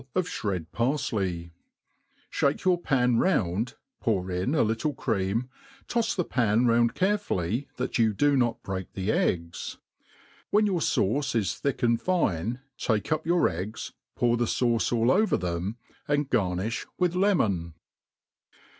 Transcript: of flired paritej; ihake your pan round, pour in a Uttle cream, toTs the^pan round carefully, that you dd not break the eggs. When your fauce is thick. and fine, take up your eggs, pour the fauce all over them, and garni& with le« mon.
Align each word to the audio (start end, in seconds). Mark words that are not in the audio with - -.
of 0.15 0.25
flired 0.27 0.65
paritej; 0.73 1.51
ihake 2.33 2.65
your 2.65 2.79
pan 2.81 3.19
round, 3.19 3.75
pour 3.99 4.31
in 4.31 4.55
a 4.55 4.65
Uttle 4.65 4.97
cream, 4.97 5.47
toTs 5.87 6.15
the^pan 6.15 6.67
round 6.67 6.95
carefully, 6.95 7.67
that 7.75 7.99
you 7.99 8.11
dd 8.11 8.35
not 8.35 8.63
break 8.63 8.91
the 8.93 9.11
eggs. 9.11 9.77
When 10.49 10.65
your 10.65 10.79
fauce 10.81 11.35
is 11.35 11.53
thick. 11.59 11.83
and 11.83 12.01
fine, 12.01 12.61
take 12.79 13.11
up 13.11 13.27
your 13.27 13.47
eggs, 13.47 13.93
pour 14.15 14.37
the 14.37 14.45
fauce 14.47 14.91
all 14.91 15.11
over 15.11 15.37
them, 15.37 15.77
and 16.07 16.27
garni& 16.31 16.83
with 16.97 17.13
le« 17.13 17.35
mon. 17.35 17.75